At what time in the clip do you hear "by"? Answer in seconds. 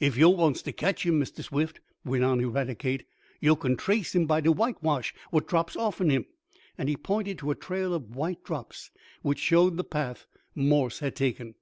4.26-4.40